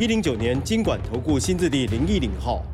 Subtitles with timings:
[0.00, 2.64] 一零九年经管投顾新字第零一零号。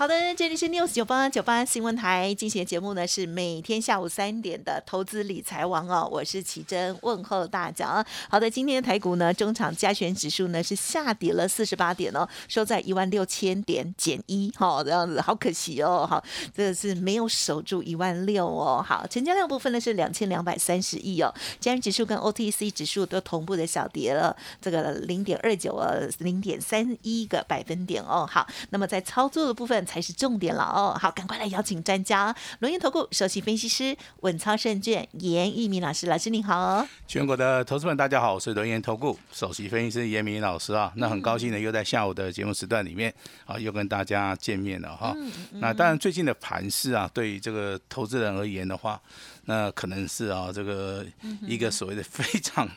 [0.00, 8.02] 好的，这里是 news 九八九八新闻台进行的节目呢，是每天下午三点的投资理财王哦，我是奇珍，问候大家。
[8.30, 16.24] 好的，今天的台股呢，中场加权指数呢是下跌了四十八点哦，收在一万六千点减一，好这样子，好可惜哦，好，
[16.56, 18.82] 这个是没有守住一万六哦。
[18.82, 28.26] 好，成交量部分呢是两千两百三十亿哦，加权指数跟 OTC 指数都同步的小跌了，这个零点二九呃零点三一个百分点哦。
[28.26, 29.86] 好，那么在操作的部分。
[29.90, 30.96] 才是重点了哦！
[30.96, 36.86] 好，赶快来邀请专家，龙岩投顾首席分析师稳操胜券严一鸣老师，老师您好。
[37.08, 40.92] 全国的投资们，大家好，我是龙岩投顾首席分析师严明老师啊。
[40.94, 43.12] 那很高兴呢，又在下午的节目时段里面
[43.46, 45.12] 啊，又跟大家见面了哈。
[45.54, 49.00] 那当然，最近的盘势啊，对于这个投资人而言的话，
[49.46, 51.04] 那可能是啊，这个
[51.42, 52.68] 一个所谓的非常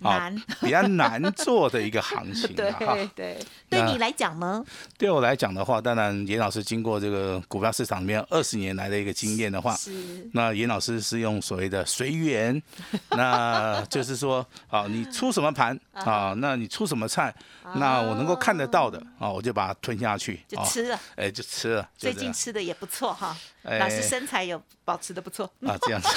[0.00, 2.72] 啊比较难做的一个行情对
[3.14, 4.64] 对，对你来讲呢？
[4.96, 9.76] 对我来讲的话，当然严老师经过这个股票市场里面二十年来的一个经验的话，
[10.32, 12.62] 那严老师是用所谓的随缘，
[13.10, 17.34] 那就是说，啊，你出什么盘啊，那你出什么菜，
[17.76, 21.88] 那我能够看得到的啊，我就把它吞下去，就吃了，哎，就吃了。
[21.96, 25.44] 最近吃的也不错哈，老师身材有保持的不错。
[25.66, 26.08] 啊，这样子。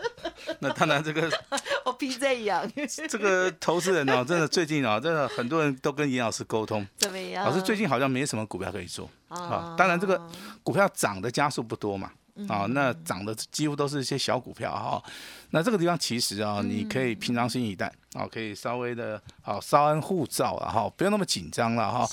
[0.58, 1.30] 那当然这个
[1.84, 2.70] 我皮在痒。
[3.08, 7.44] 这个投资人哦，真的最近啊，真的很多人都跟严老师沟通，怎么样？
[7.44, 9.74] 老师最近好像没什么股票可以做啊。
[9.78, 10.20] 当然这个
[10.62, 12.10] 股票涨的加速不多嘛，
[12.48, 15.02] 啊，那涨的几乎都是一些小股票哈。
[15.50, 22.08] 那这个地方其实啊，你可以平常心以待啊，可以稍微的好稍安勿躁了哈，不用那么紧张了哈。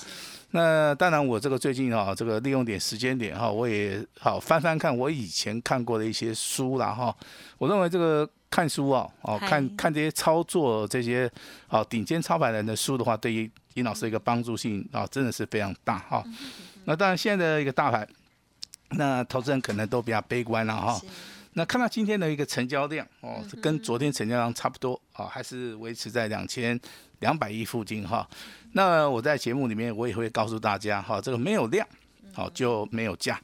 [0.51, 7.13] 那当然，我这个最近啊，这个利用点时间点哈，我也好翻翻看我以前看过的一些书了哈。
[7.57, 11.29] 我认为这个看书啊，哦，看看这些操作这些
[11.67, 16.23] 啊顶尖操盘人的书的话，对于尹老师一个帮助性啊，真的是非常大哈。
[16.87, 18.07] 那当然，现在的一个大盘，
[18.91, 21.01] 那投资人可能都比较悲观了哈。
[21.51, 26.79] 那看到今天的一个成交量哦，跟昨天成交量差不多啊，还是维持在两千
[27.19, 28.25] 两百亿附近哈。
[28.71, 31.85] 那我在节目里面我也会告诉大家哈，这个没有量，
[32.31, 33.37] 好就没有价。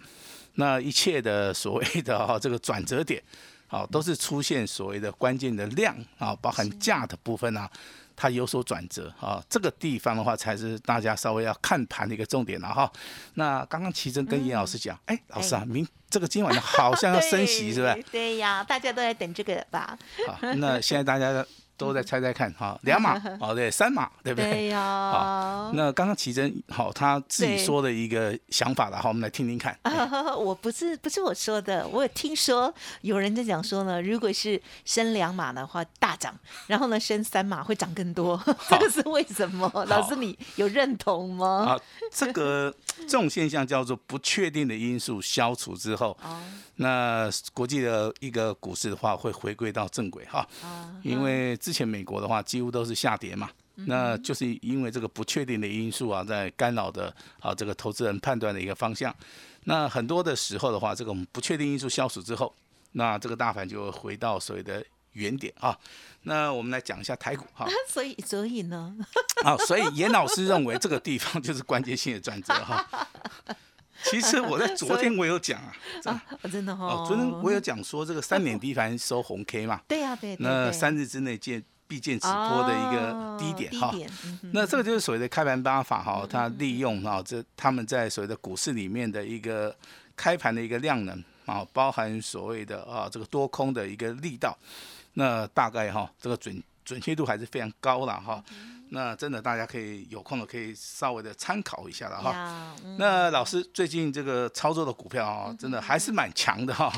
[0.54, 3.22] 那一切的所谓的哈这个转折点，
[3.68, 7.70] 好都是出现所谓的关键的量啊，包含价的部分啊，
[8.16, 9.44] 它有所转折啊。
[9.50, 12.91] 这个地方的话才是大家稍微要看盘的一个重点了哈。
[13.35, 18.03] 那刚刚奇珍跟严老师讲，哎，老师啊，明这个今晚好像要升息 是不是？
[18.12, 19.97] 对呀，大家都在等这个吧。
[20.28, 21.46] 好，那现在大家。
[21.75, 24.51] 都在猜猜看哈，两码 哦，对，三码对不对？
[24.51, 24.79] 对呀。
[25.11, 29.78] 好，那刚刚奇珍好，他自己说的一个想法了好，我们来听听看。
[30.38, 36.33] 我不是不是我说的，我有听说有人在讲说呢，如果是升两码的话大涨，
[36.67, 39.69] 然后呢升三码会涨更多，这个是为什么？
[39.88, 41.66] 老师你有认同吗？
[41.69, 41.79] 啊，
[42.12, 46.16] 这个这种现象叫做不确定的因素消除之后，
[46.75, 50.47] 那国际的一个股市的话会回归到正轨哈，
[51.01, 51.57] 因为。
[51.63, 59.16] 之前美国的话几乎都是下跌嘛，那就是因为这个不确定的因素啊，在干扰的啊这个投资人判断的一个方向。
[59.63, 62.53] 那很多的时候的话，这个不确定因素消除之后，
[62.91, 65.79] 那这个大盘就回到所谓的原点啊。
[66.24, 67.66] 那我们来讲一下台股哈。
[67.88, 68.94] 所以所以呢？
[69.45, 73.07] 啊，所以严老师认为这个地方就是关键性的转折哈。
[74.03, 75.59] 其实我在 昨天我有讲
[76.03, 83.94] 啊，真的哈，昨天我有讲说这个三点低盘收红 K 嘛， 对呀对，那三日之内见必见止波的一个低点哈，
[84.52, 89.75] 那这个就是所谓的开盘八法哈，它利用哈这他们在所谓的股市里面的一个
[90.16, 94.57] 开盘的一个量能啊，包含所谓的啊这个多空的一个力道，
[95.13, 98.44] 那大概哈这个准准确度还是非常高了哈。
[98.94, 102.75] 那真的，大家可以有空的可以稍微的参考一下了哈。
[103.00, 106.94] 那老师最近这个操作的股票啊，真的还是蛮强的哈。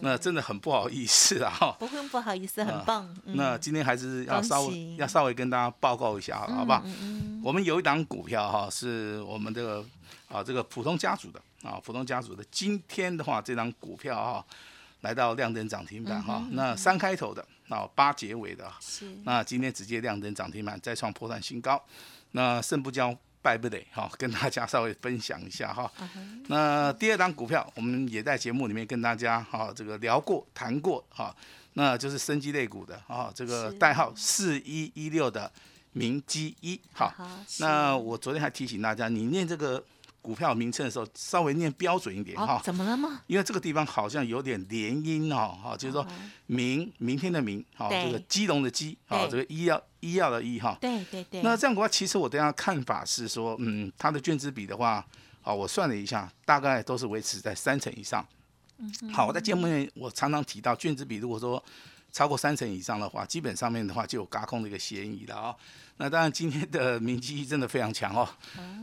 [0.00, 1.76] 那真的很不好意思啊哈。
[1.78, 3.14] 不用不好意思，很棒。
[3.24, 6.82] 那今天还是要稍微要稍微跟大家报告一下，好不好？
[7.42, 9.84] 我们有一档股票哈，是我们这个
[10.28, 12.42] 啊这个普通家族的啊普通家族的。
[12.50, 14.42] 今天的话，这张股票哈
[15.02, 16.42] 来到亮灯涨停板哈。
[16.52, 21.82] 那三开头的啊八结尾的，是那今天直接亮灯涨停板，再创破断新高。
[22.32, 25.90] 那胜不骄败不馁哈，跟大家稍微分享一下哈。
[26.48, 31.34] 那第二档股票，我们也在节目里面跟大家哈这个聊过谈过哈，
[31.74, 35.50] 那就是生机类股的啊，这个代号四一一六的
[35.92, 37.08] 明基一好。
[37.10, 39.84] 好，是那我昨天还提醒大家，你念这个
[40.24, 42.54] 股票名称的时候，稍微念标准一点哈。
[42.54, 43.20] 哦，怎么了吗？
[43.26, 46.06] 因为这个地方好像有点连音哦，哈，就是说
[46.46, 50.78] 明明天的明，好，对这个基隆的基，好，对这个医药医药的医哈。
[50.80, 55.06] 对对对，那这样的话，其实我对它的看法是说，嗯，它的卷资比的话，
[55.42, 58.26] 好，我算了一下，大概都是维持在三成以上。
[59.12, 61.62] 好，我在节目里面我常常提到，卷资比如果说
[62.14, 65.54] 超过三成以上的话，基本上面的话就有轧空的一个嫌疑了啊、
[65.96, 68.28] 那当然，今天的明基真的非常强哦，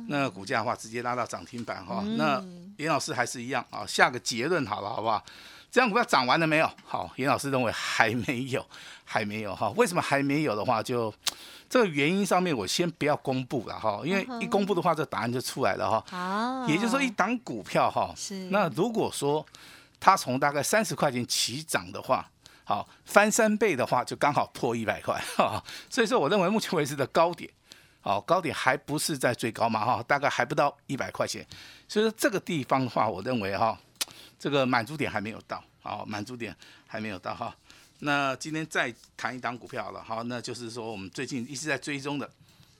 [0.07, 2.43] 那股价的话直接拉到涨停板哈、那
[2.75, 5.23] 严老师还是一样啊，下个结论好了，好不好？
[5.71, 6.69] 这样股票涨完了没有？
[6.85, 8.65] 好，严老师认为还没有，
[9.05, 9.69] 还没有哈。
[9.77, 11.13] 为什么还没有的话，就
[11.69, 16.03] 这个原因上面我先不要公布了哈，因为一公布的话，这答案就出来了哈。
[16.09, 19.45] 好，也就是说，一档股票哈，是那如果说
[20.01, 22.29] 它从大概三十块钱起涨的话，
[22.71, 25.61] 好翻三倍的话，就刚好破一百块哈。
[25.89, 27.51] 所以说，我认为目前为止的高点，
[27.99, 31.45] 好高点还不是在最高嘛哈，大概还不到一百块钱。
[31.87, 33.77] 所以说这个地方的话，我认为哈，
[34.39, 36.55] 这个满足点还没有到，好满足点
[36.87, 37.53] 还没有到哈。
[37.99, 42.27] 那今天再谈一档股票了，好，那就是说我们最近一直在追踪的，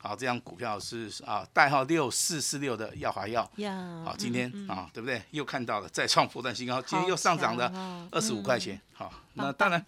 [0.04, 3.48] 好，这张股票是啊代号六四四六的耀华药。
[3.58, 5.22] 呀，好，今天嗯啊，对不对？
[5.30, 7.72] 又看到了再创破断新高，今天又上涨了
[8.12, 8.82] 二十五块钱。
[8.94, 9.86] 好，那当然，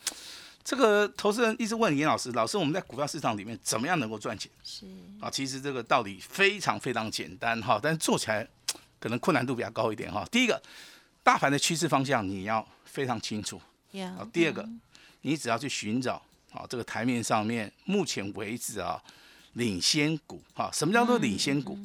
[0.64, 4.86] 这个投资人一直问严老师，老师我们在股票市场里面怎么样能够赚钱是
[5.20, 5.32] 啊？
[5.32, 8.48] 其实这个道理非常非常简单哈，但是做起来
[9.00, 10.24] 可能困难度比较高一点哈。
[10.32, 10.62] 第一个，
[11.24, 13.60] 大盘的趋势方向你要非常清楚。
[14.32, 14.70] 第二个，
[15.22, 16.22] 你只要去寻找
[16.52, 19.02] 啊，这个台面上面目前为止啊
[19.54, 21.78] 领先股哈，什么叫做领先股？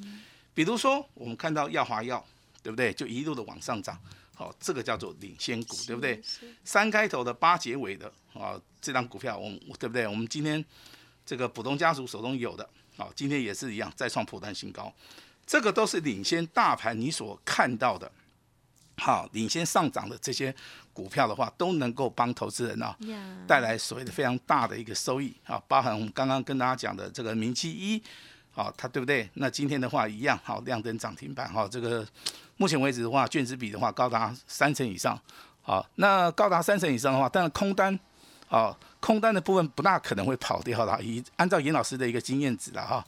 [0.55, 2.25] 比如说我们看到耀华药，
[2.63, 2.93] 对不对？
[2.93, 3.99] 就一路的往上涨，
[4.35, 6.21] 好，这个叫做领先股，对不对？
[6.65, 10.07] 三开头的八结尾的啊，这张股票我们对不对？
[10.07, 10.65] 我们今天
[11.25, 14.93] 这个普通家族手中有的，好，今天也是一样再创破断新高，
[15.47, 18.11] 这个都是领先大盘你所看到的。
[18.99, 20.53] 好，领先上涨的这些
[20.93, 22.97] 股票的话，都能够帮投资人啊，
[23.47, 28.03] 带来所谓的非常大的一个收益啊，包含我们刚刚跟大家讲的这个明基一，
[28.53, 29.31] 好，它对不对？
[29.35, 32.05] 那今天的话一样，好亮灯涨停板哈，这个
[32.57, 35.17] 目前为止的话，卷子比的话高达三成以上，
[35.63, 37.97] 好，那高达三成以上的话，当然空单，
[38.49, 43.07] 好，空单的部分不大可能会跑掉了，以按照严老师的一个经验值了哈，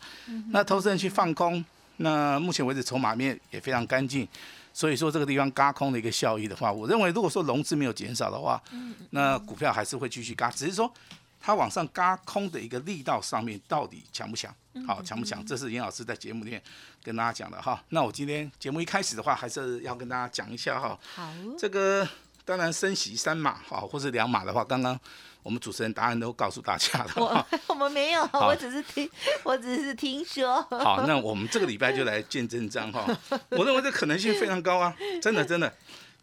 [0.51, 1.65] 那投资人去放空，
[1.97, 4.29] 那目前为止筹码面也非常干净。
[4.73, 8.63] 所以说这个地方嘎空的一个效益的话，我认为如果说融资没有减少的话，
[9.11, 10.93] 那股票还是会继续嘎，只是说
[11.41, 14.55] 它往上嘎空的一个力道上面到底强不强？
[14.87, 15.45] 好，强不强？
[15.45, 16.63] 这是严老师在节目里面
[17.03, 17.83] 跟大家讲的哈。
[17.89, 20.99] 那我今天节目一开始的话，还是要跟大家讲一下哈。
[21.15, 22.07] 好，这个
[22.51, 24.99] 当然升息三码哈，或是两码的话，刚刚
[25.41, 27.13] 我们主持人答案都告诉大家了。
[27.15, 29.09] 我 我们没有，我只是听，
[29.45, 30.61] 我只是听说。
[30.71, 33.07] 好，那我们这个礼拜就来见真章哈。
[33.51, 34.93] 我认为这可能性非常高啊，
[35.23, 35.73] 真的真的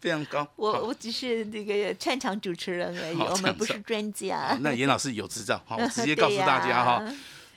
[0.00, 0.46] 非常高。
[0.56, 4.54] 我我只是这个串场主持人而已，我们不是专家。
[4.60, 7.02] 那严老师有执照，好，我 直接告诉大家哈。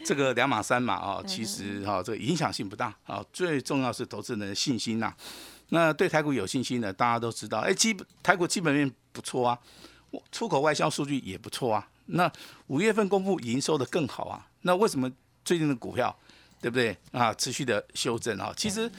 [0.03, 5.13] 这个两码三码啊，其实哈这个影响性不大啊，最重要是投资人的信心呐、
[5.73, 9.57] 那对台股有信心的，大家都知道，哎，基本台股基本面不错啊，
[10.31, 11.87] 出口外销数据也不错啊。
[12.07, 12.29] 那
[12.67, 15.09] 五月份公布营收的更好啊，那为什么
[15.45, 16.13] 最近的股票
[16.59, 18.53] 对不对啊持续的修正啊？
[18.57, 18.91] 其实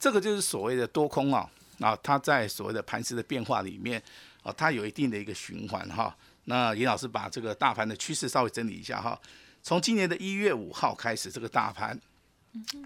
[0.00, 4.02] 这个就是所谓的多空啊啊，它在所谓的盘势的变化里面
[4.42, 6.14] 啊，它有一定的一个循环哈。
[6.46, 9.16] 那严老师把这个大盘的趋势稍微整理一下哈。
[9.62, 11.96] 从今年的一月五号开始，这个大盘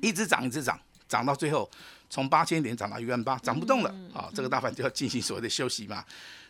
[0.02, 0.78] 一直涨，一直涨，
[1.11, 1.69] 涨到最后
[2.09, 4.31] 从八千点涨到一万八，涨不动了啊！
[4.33, 6.05] 这个大盘就要进行所谓的休息嘛。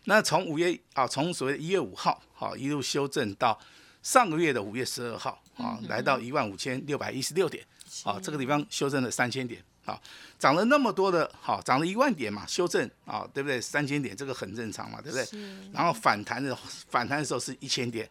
[0.05, 3.59] 那从五月啊，从所谓的一月五号好一路修正到
[4.02, 7.64] 上个月的五月十二号啊，来到一万五千六百一十六点
[8.05, 10.00] 啊，这个地方修正了三千点啊，
[10.38, 13.61] 涨了那么多的，好涨了一万点嘛，修正啊，对不对？
[13.61, 15.26] 三千点这个很正常嘛，对不对？
[15.73, 16.57] 然后反弹的
[16.88, 18.09] 反弹的时候是一千点，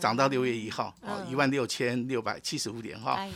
[0.00, 3.14] 涨到六月一号啊，一万六千六百七十五点哈。
[3.14, 3.30] 哎。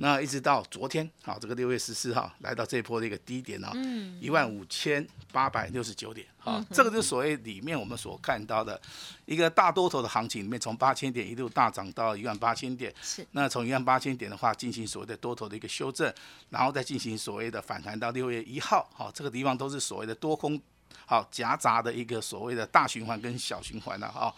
[0.00, 3.72] 那一直到昨天，好，这个六月十四号来到这一波的一个低点哦，
[4.20, 8.80] 一万五千八百六十九点，哈，这个就是所谓里面我们所看到的
[9.24, 13.26] 一个大多头的行情里面，从八千点一路大涨到一万八千点，是。
[13.32, 16.14] 那从一万八千点的话进行所谓的多头的一个修正，
[16.50, 20.60] 然后再进行所谓的反弹到六月一号，好，这个地方都是所谓的多空
[21.06, 24.32] 好夹杂的一个所谓的大循环跟小循环了哈。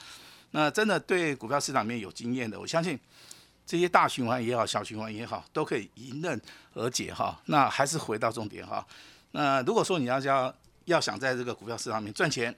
[0.52, 2.98] 那真的对股票市场里面有经验的，我相信
[3.66, 6.40] 这些大循环也好，小循环也好，都可以迎刃
[6.74, 7.40] 而解哈。
[7.46, 8.86] 那还是回到重点哈。
[9.32, 10.54] 那如果说你要要
[10.84, 12.54] 要想在这个股票市场里面赚钱，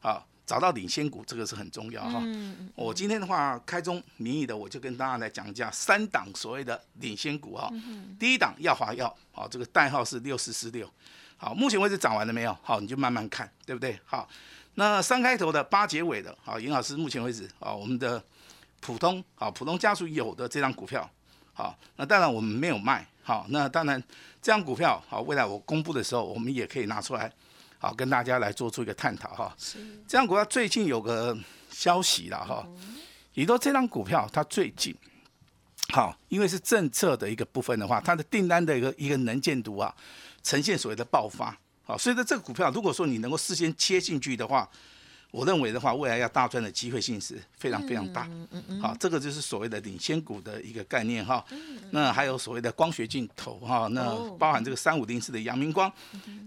[0.00, 0.26] 好。
[0.44, 2.20] 找到领先股，这个是很重要哈。
[2.74, 7.70] 我今天的话，开宗明义的，我就跟大家来讲一下三档所谓的领先股哈。
[8.18, 10.86] 第一档耀华药，好，这个代号是六四四六，
[11.36, 12.54] 好，目前为止涨完了没有？
[12.60, 13.98] 好，你就慢慢看，对不对？
[14.04, 14.28] 好，
[14.74, 18.22] 那三开头的八结尾的，好，尹老师目前为止啊，我们的
[18.80, 21.08] 普通啊，普通家属有的这张股票，
[21.52, 24.02] 好，那当然我们没有卖，好，那当然
[24.40, 27.30] 这张股票好，未来我公布的时候，我们也可以拿出来。
[27.78, 29.52] 好，跟大家来做出一个探讨哈。
[29.58, 29.78] 是。
[30.06, 31.36] 这张股票最近有个
[31.68, 32.64] 消息了哈，
[33.34, 34.96] 也说这张股票它最近，
[35.88, 39.92] 好，因为是政策的一个部分的话，它的订单的一个一个能见度啊，
[40.44, 41.58] 呈现所谓的爆发。
[41.84, 44.68] 好，所以说这个股票，如果说你能够事先切进去的话。
[45.32, 48.28] 我认为的话，未来要大赚的机会性是非常非常大。
[48.82, 51.42] 好，这个就是所谓的领先股的一个概念哈。
[51.90, 55.90] 那还有所谓的光学镜头哈，那包含这个三五零四的阳明光，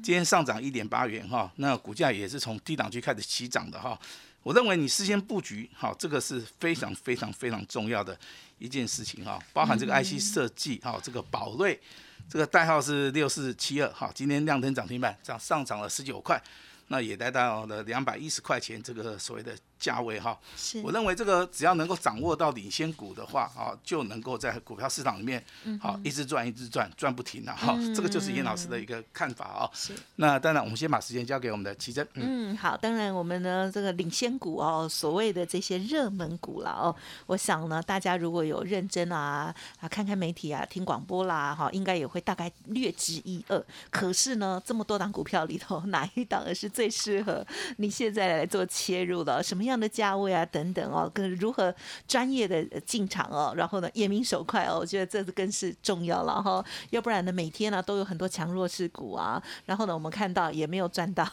[0.04, 4.00] 今天上涨一点八元哈，那股价也是从低档区开始起涨的哈。
[4.44, 8.16] 我认为你事先布局好，这个是非常非常非常重要的
[8.60, 9.42] 一件事情哈。
[9.52, 11.82] 包含这个 IC 设计哈，这个宝瑞，
[12.30, 16.42] 这个代号是六四七二哈，今天亮灯涨停板，涨上涨了十九块。
[16.88, 19.58] 那也来到了两百一十块钱这个所谓的。
[19.78, 25.44] 价位哈，是我认为这个只要能够掌握到领先股的话啊，就能够在股票市场里面
[25.80, 27.78] 好一直赚一直赚赚不停了哈。
[27.96, 29.70] 这个就是严老师的一个看法啊。
[29.74, 29.94] 是。
[30.16, 32.08] 那当然，我们先把时间交给我们的奇珍。
[32.14, 32.76] 嗯，好。
[32.76, 36.96] 当然，我们呢这个领先股哦，所谓的这些热门股了哦，
[37.28, 43.64] 我想呢，大家如果有认真啊啊看看媒体啊听广播啦哈，应该也会大概略知一二。
[43.92, 47.46] 可是呢，这么多档股票里头，哪一档是最适合
[47.78, 49.44] 你现在来做切入的？
[49.44, 49.75] 什么样？
[49.80, 51.74] 的价位啊，等等哦，跟如何
[52.08, 56.64] 专业的进场哦，然后呢，眼明手快哦，我觉得这是更是重要了哈。
[56.90, 61.26] 要不然呢，每天呢都有很多强弱势股啊，然后呢，我们看到也没有赚到，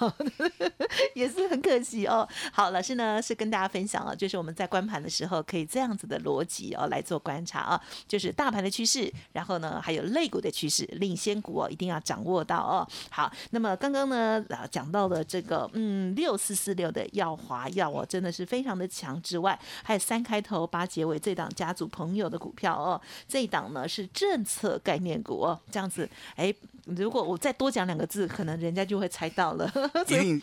[1.15, 2.29] 也是很可惜哦。
[2.53, 12.87] 好，老师呢是跟大家分享啊，就是我们在观盘的时候可以这样子的逻辑哦来做观察啊，就是大盘的趋势，然后呢还有类股的趋势，领先股哦一定要掌握到哦。
[13.11, 18.33] 好，那么刚刚呢啊讲到了这个嗯六四四六的耀华药哦，真的。
[18.33, 22.99] 是非常的强之外，还有三开头八结尾这档家族朋友的股票哦，
[23.29, 26.53] 这一档呢是政策概念股哦，这样子，哎，
[26.87, 29.71] 如果我再多讲两个字，可能人家就会猜到了。
[30.09, 30.43] 一定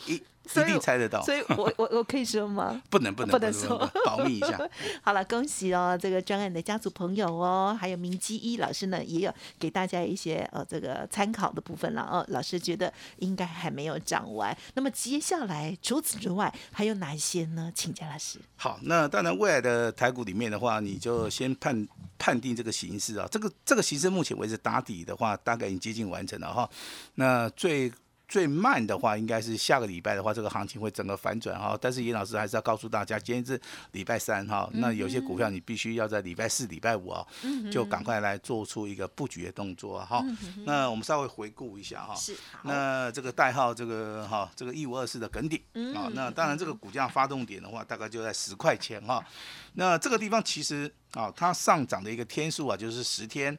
[0.56, 0.70] 一。
[0.70, 2.80] 定猜得到，所以我我我可以说吗？
[2.92, 4.60] 不能不能不能说，保密一下。
[5.02, 12.24] 好了，恭喜哦，这个专案的家族朋友哦，还有明基一老师呢，也有给大家一些呃这个参考的部分了哦。
[12.30, 17.72] 老师觉得应该还没有讲完，那么接下来除此之外还有哪一些呢？
[17.74, 18.38] 请教老师。
[18.56, 21.88] 好，那当然未来的台股里面的话，你就先判
[22.20, 23.28] 判定这个形式啊。
[23.32, 26.70] 这个这个形式目前为止打底的话，大概已经接近完成了哈。
[27.16, 27.92] 那最
[28.30, 31.76] 最慢的话，应该是下个礼拜的话，这个行情会整个反转哈。
[31.82, 33.60] 但是严老师还是要告诉大家，今天是
[33.94, 37.26] 礼拜三哈，那有些股票你必须要在礼拜四、礼拜五啊，
[37.72, 40.24] 就赶快来做出一个布局的动作哈。
[40.64, 42.14] 那我们稍微回顾一下哈。
[42.14, 42.38] 是。
[42.62, 45.60] 那这个代号这个哈，这个一五二四的梗顶
[45.96, 49.26] 啊，那当然这个股价发动点的话，大概就在十块钱哈。
[49.74, 53.58] 那这个地方其实啊，它上涨的一个天数啊，就是十天。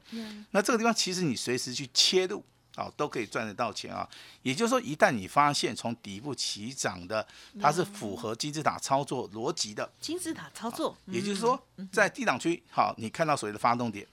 [0.53, 2.45] 那这个地方其实你随时去切入。
[2.75, 4.09] 好，都可以赚得到钱啊！
[4.43, 7.27] 也就是说，一旦你发现从底部起涨的，
[7.61, 9.91] 它是符合金字塔操作逻辑的。
[10.01, 11.61] 金字塔操作，也就是说，
[11.93, 14.07] 在低档区，好，你看到所谓的发动点，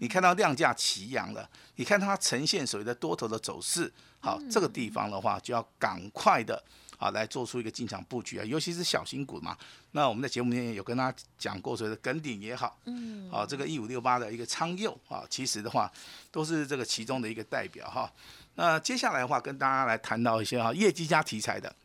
[0.00, 6.62] 你看到量价齐扬了，你看它呈现所谓的多头的走势，好，这个地方的话就要赶快的。
[7.04, 9.54] 啊，来做出一个进场布局啊，尤其是小型股嘛。
[9.90, 15.92] 那我们在节目里面有跟大家讲过，所谓的梗顶也好，嗯，啊，这个一五六八的一个昌佑啊，其实的话
[16.30, 18.10] 都是这个其中的一个代表哈。
[18.54, 21.76] 那接下来的话，跟大家来谈到一些哈业绩加题材的，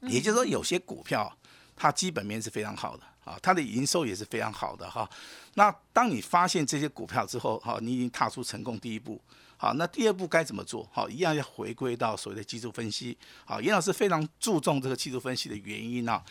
[0.00, 1.30] 也就是说有些股票
[1.76, 5.06] 它基本面是非常好的啊，它的营收也是非常好的哈。
[5.52, 9.20] 那当你发现这些股票之后，哈，你已经踏出成功第一步。
[9.58, 10.86] 好，那第二步该怎么做？
[10.92, 13.16] 好，一样要回归到所谓的技术分析。
[13.46, 16.22] 好，严老师非常注重这个技术分析的原因啊，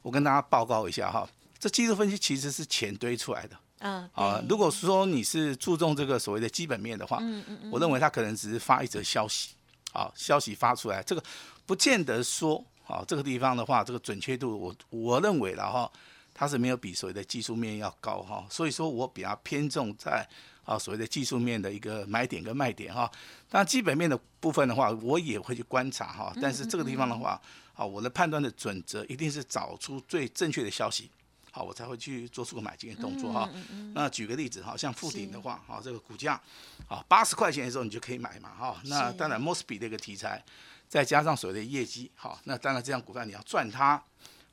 [0.00, 3.56] 我跟大家报告一下哈，这技术分析其实是钱堆出来的。
[3.80, 9.50] 嗯，啊，如果说你是注重这个所谓的基本面的话，嗯嗯嗯，我认为他可能只是发一则消息，
[9.92, 11.22] 好，消息发出来，这个
[11.66, 15.90] 不见得说，啊，这个地方的话，这个准确度，我我认为了哈，
[16.32, 20.26] 它是没有比所谓的技术面要高哈，所以说我比较偏重在。
[20.64, 23.10] 啊，所谓的技术面的一个买点跟卖点哈，
[23.48, 26.32] 当然基本面的部分的话，我也会去观察哈。
[26.40, 27.40] 但是这个地方的话，
[27.74, 31.10] 啊，我的判断的准则一定是找出最正确的消息，
[31.50, 33.48] 好，我才会去做出个买进的动作哈。
[33.94, 36.40] 那举个例子哈，像富鼎的话，哈，这个股价
[36.88, 38.80] 啊八十块钱的时候你就可以买嘛哈。
[38.84, 40.44] 那当然 Mosby 的一个题材，
[40.88, 44.00] 再加上所谓的业绩，好，那当然这样股票你要赚它，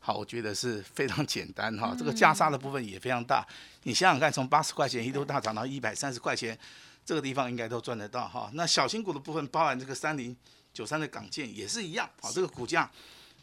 [0.07, 1.93] 好，我觉得是非常简单哈。
[1.99, 3.45] 这个价差的部分也非常大，
[3.83, 6.57] 你想想看，从八十块钱一度大涨到一百三十块钱，
[7.03, 8.49] 这个地方应该都赚得到哈。
[8.53, 10.33] 那小型股的部分，包含这个三零
[10.71, 12.89] 九三的港建也是一样，好，这个股价。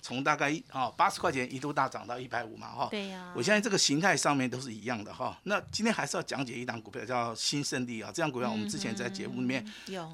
[0.01, 5.39] 从大概一啊八十块钱一度大涨到一百五嘛哈，对呀，我相信这个形态上面都是一样的哈。
[5.45, 9.63] 那今天还是要讲解一档股票叫新胜利啊，这样股票我们之前在节目里面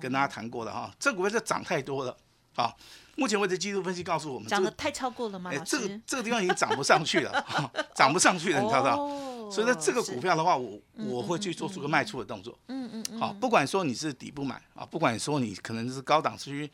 [0.00, 0.92] 跟大家谈过的哈。
[0.99, 2.16] 这股票是涨太多了
[2.54, 2.75] 啊，
[3.16, 5.50] 目前为止技术分析告诉我们涨得太超过了吗？
[5.52, 7.47] 哎，这个这个地方已经涨不上去了，
[7.95, 12.59] 涨不上去了，你知道所以呢这个股票的话，我我会去做出个卖出的动作。
[12.69, 13.21] 嗯嗯。
[13.21, 16.71] 好，不管说你是底部买啊，不管说你可能是高档区。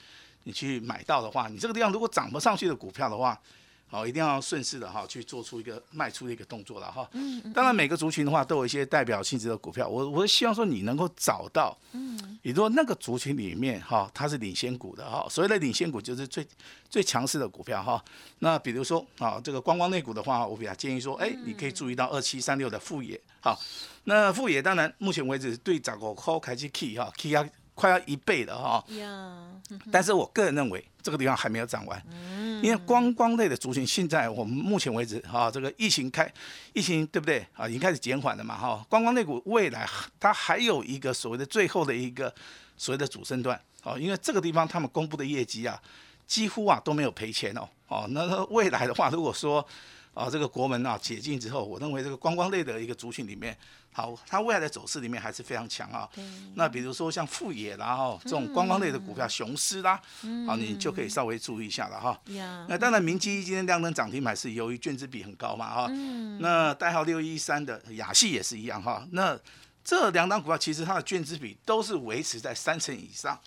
[0.48, 3.36] 你去买到的话，你这个地方如果涨不上去的股票的话，
[3.88, 7.08] 好，一定要顺势的哈去做出一个卖出的一个动作了哈。
[7.12, 7.52] 嗯。
[7.52, 16.46] 当然每个族群的话都有一些代表性质的股票，我我希望说你能够找到，嗯，你说那个族群里面哈它是领先股的哈，所谓的领先股就是最
[16.90, 18.04] 最强势的股票哈。
[18.40, 23.56] 那比如说啊这个观光类股的话，我比较建议说，哎，你可以注意到二七三六的富野，哈，
[24.04, 27.48] 那富野当然目前为止对涨个 call 开始 key 哈 key 啊。
[27.76, 28.84] 快要一倍了哈，
[29.92, 32.02] 但是我个人认为这个地方还没有涨完，
[32.62, 36.32] 因为观光类的族群现在我们目前为止哈，这个疫情开，
[36.72, 37.46] 疫情对不对？
[37.52, 37.68] 啊？
[37.68, 39.86] 已经开始减缓了嘛哈，观光类股未来
[40.18, 42.34] 它还有一个所谓的最后的一个
[42.78, 43.60] 所谓的主升段。
[43.82, 45.78] 哦，因为这个地方他们公布的业绩啊，
[46.26, 47.68] 几乎啊都没有赔钱哦。
[47.88, 49.64] 哦，那未来的话如果说
[50.16, 53.56] 啊这个国门啊解禁之后，我认为这个观光类的一个族群里面。
[53.92, 56.06] 好，它未来的走势里面还是非常强啊。
[56.54, 59.98] 那比如说像富野然后这种观光类的股票，雄狮啦，
[60.46, 62.20] 好，你就可以稍微注意一下了哈。
[62.68, 65.88] 那当然，明基今天亮灯涨停板是由于卷资比很高嘛哈。
[66.40, 69.06] 那代号六一三的雅系也是一样哈。
[69.12, 69.38] 那
[69.82, 73.40] 这两档股票其实它的卷资比都是维持在三成以上。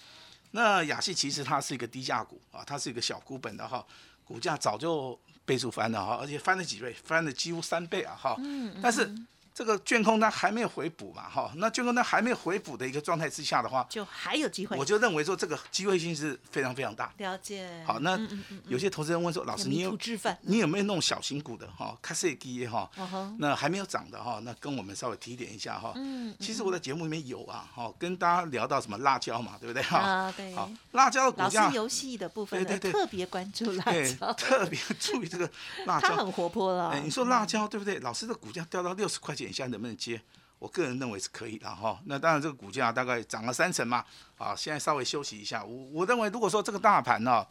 [0.50, 3.86] 那雅系其实它是一个低价股啊，它是一个小股本的哈，
[4.24, 8.38] 股价早就倍数翻了哈，而且翻了几倍，翻了几乎三倍啊哈。
[8.84, 9.10] 但是。
[9.54, 14.78] 这个卷空它还没有回补嘛，哈，那卷空它还没有回补的一个状态之下的话，就还有机会。
[14.78, 17.12] 我就认为说这个机会性是非常非常大。
[17.18, 17.84] 了解。
[17.86, 18.20] 好，那
[18.68, 19.98] 有些投资人问说，老师你有
[20.44, 22.90] 你有没有那种小型股的哈，卡斯基哈，
[23.38, 25.92] 那还没有涨的哈，那跟我们稍微提点一下哈。
[25.96, 26.34] 嗯。
[26.40, 29.98] 其实我在节目里面有啊，哈，跟大家聊到什么辣椒嘛，对不对哈？
[29.98, 30.54] 啊，对。
[30.56, 31.64] 好，辣椒的股价。
[31.64, 35.50] 老师游戏的部分，对对对，特别关注辣椒，特别注意这个
[35.86, 36.08] 辣椒。
[36.08, 36.90] 它很活泼了。
[36.90, 38.00] 哎，你说辣椒对不对？
[38.00, 40.22] 老师的股价掉到六十块钱点现在，能不能接？
[40.60, 44.06] 我个人认为是可以的哈，那当然这个股价大概涨了三成嘛，
[44.38, 45.64] 啊，现在稍微休息一下。
[45.64, 47.46] 我我认为如果说这个大盘呢，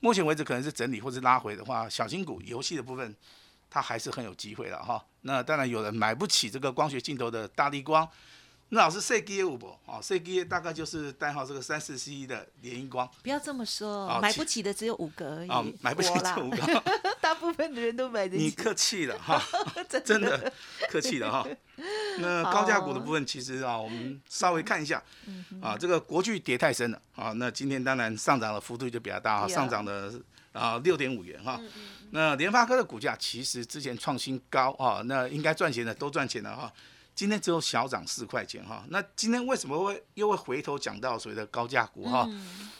[0.00, 3.14] 目前为止可能是整理或者拉回的话，小型股游戏的部分
[3.68, 5.04] 它还是很有机会的哈。
[5.22, 8.08] 那当然有人买不起这个光学镜头的大力光。
[8.70, 9.66] 那老师 C G A 五不？
[9.86, 13.08] 哦，C G A 大概就是代号这个三四 C 的联音光。
[13.22, 15.48] 不要这么说，买不起的只有五个而已。
[15.48, 16.82] 哦，买不起这五个，
[17.20, 18.42] 大部分的人都买得起。
[18.44, 19.40] 你客气了哈，
[20.04, 20.52] 真的
[20.88, 21.46] 客气了哈。
[22.18, 25.00] 那高价股的部分，其实啊，我们稍微看一下
[25.60, 27.32] 啊，这个国巨跌太深了啊。
[27.32, 30.12] 那今天当然上涨的幅度就比较大哈，上涨的
[30.52, 31.60] 啊六点五元哈。
[32.10, 36.72] 那联发科的股价其实之前创新高啊，那应该赚钱的都赚钱了哈。
[37.14, 42.28] 今天只有小涨四块钱哈，那今天为什么会又会回头讲到所谓的高价股哈？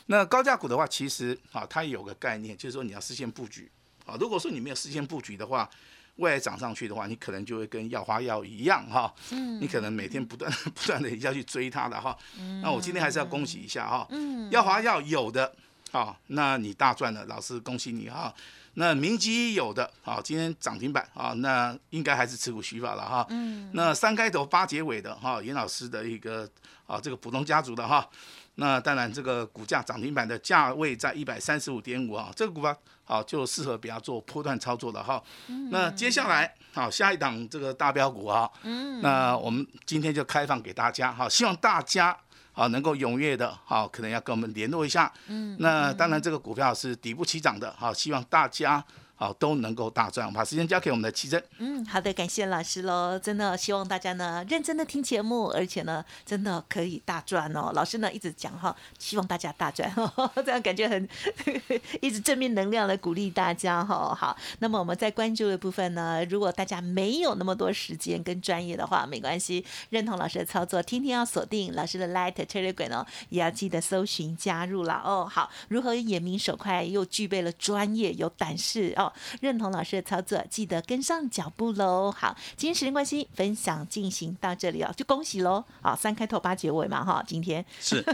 [0.07, 3.70] 那高价股的话，其实啊，它有个概念，就是说你要事先布局
[4.05, 4.16] 啊。
[4.18, 5.70] 如果说你没有事先布局的话，
[6.16, 9.14] 未来涨上去的话，你可能就会跟药花药一样哈，
[9.61, 12.16] 你可能每天不断 不断的要去追它的哈。
[12.61, 14.09] 那我今天还是要恭喜一下哈，
[14.51, 15.55] 药花药有的
[15.92, 18.35] 啊，那你大赚了，老师恭喜你哈。
[18.75, 23.27] 那明基有的啊，今天涨停板啊，那应该还是持股虚法了哈。
[23.31, 23.71] 嗯。
[23.73, 26.49] 那三开头八结尾的哈，严老师的一个
[26.87, 28.09] 啊，这个普通家族的哈，
[28.57, 35.23] 那当然这个股价涨停板的价位在一百三十五点五啊，这个股票好就适合比较做波段操作的哈。
[35.47, 35.71] 嗯。
[35.71, 39.01] 那接下来好下一档这个大标股啊，嗯。
[39.01, 42.17] 那我们今天就开放给大家哈，希望大家。
[42.55, 45.12] 好，能够踊跃的，好，可能要跟我们联络一下。
[45.27, 48.83] 嗯，那当然，这个股票是底部起涨的，好，希望大家。
[49.16, 50.33] 好，都能够大赚。
[50.33, 51.42] 把时间交给我们的奇珍。
[51.59, 53.18] 嗯，好的，感谢老师喽。
[53.18, 57.70] 真的希望大家呢认真的听节目，而且呢真的可以大赚哦。
[57.74, 59.88] 老师呢一直讲哈，希望大家大赚，
[60.44, 61.09] 这样感觉很
[62.03, 64.14] 一直正面能量的鼓励大家哈。
[64.14, 75.29] 好，那么我们在关注的部分呢，如果大家没有那么多时间跟专业的话，没关系，认同老师的操作，天天要锁定老师的 Light Telegram 哦，也要记得搜寻加入了哦。
[75.31, 79.04] 好，如何眼明手快又具备了专业有胆识哦。
[79.05, 79.12] 哦。
[79.40, 82.11] 认同老师的操作，记得跟上脚步喽。
[82.11, 85.64] 好，今天时间关系，分享进行到这里哦，就恭喜喽。
[85.83, 88.05] 好，三开头八结尾嘛哈，今天是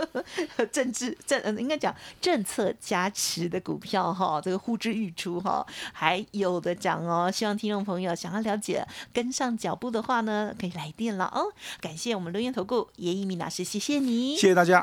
[0.72, 7.30] 政治政呃应该讲政策加持的股票哈，这个呼之欲出哈，还有的讲哦。
[7.30, 11.52] 希望听众朋友想要了解跟上脚步的话呢，可以来电了哦。
[11.80, 14.82] 感谢我们留言投顾叶一鸣老师，谢谢你，谢谢大家。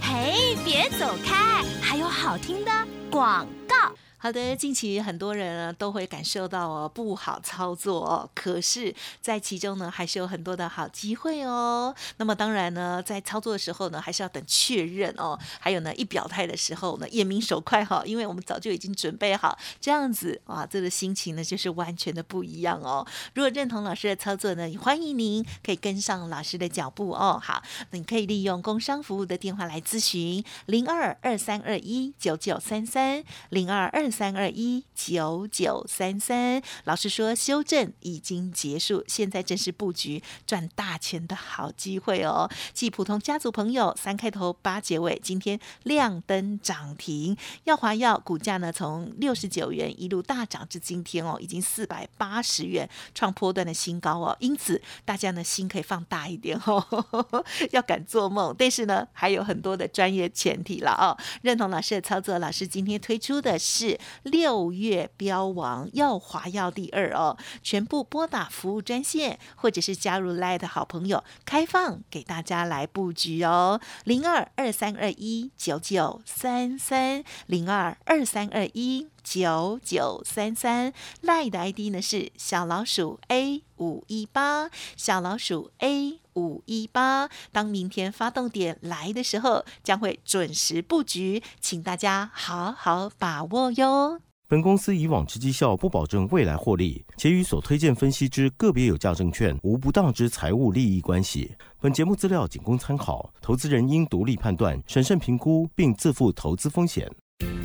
[0.00, 2.70] 嘿，别走开，还有好听的
[3.10, 3.92] 广告。
[4.22, 11.92] 好的，近期很多人呢都会感受到哦不好操作哦，可是，在其中呢还是有很多的好机会哦。
[12.18, 15.36] 那么当然呢，在操作的时候呢，还是要等确认哦。
[15.58, 23.04] 还有呢，一表态的时候呢，眼明手快哈，因为我们早就已经准备好这样子哇，这个心情呢就是完全的不一样哦。
[23.34, 27.40] 如果认同老师的操作呢，欢迎您可以跟上老师的脚步哦。
[27.42, 34.11] 好，你可以利用工商服务的电话来咨询零二二三二一九九三三零二二。
[34.12, 42.48] 三二一九九三三，老师说修正已经结束，现在正是布局赚大钱的好机会哦。
[42.74, 54.36] 继普通家族朋友三开头八结尾，今天亮灯涨停，耀华耀股价呢从六十九元一路大涨至今天哦，已经四百八十元创波段的新高哦。
[54.38, 56.84] 因此大家呢心可以放大一点哦，
[57.72, 58.54] 要敢做梦。
[58.58, 61.16] 但是呢还有很多的专业前提了哦。
[61.40, 63.98] 认同老师的操作，老师今天推出的是。
[64.22, 86.21] 六月标王耀华耀第二哦，全部拨打服务专线，或者是加入 Light 好朋友，开放给大家来布局哦，零二二三二一九九三三零二二三二一九九三三赖的 ID 呢是小老鼠 A 五一八，小老鼠 A。
[86.34, 94.20] 五一八，当明天发动点来的时候，将会准时布局，请大家好好把握哟。
[94.48, 101.54] 本公司以往之绩效不保证未来获利，且与所推荐分析之个别有价证券无不当之财务利益关系。
[101.80, 107.10] 本节目资料仅供参考，投资人应独立判断、审慎评估，并自负投资风险。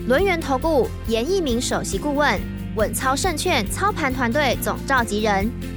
[0.07, 2.39] 轮源投顾严一鸣首席顾问，
[2.77, 5.76] 稳操胜券操盘团队总召集人。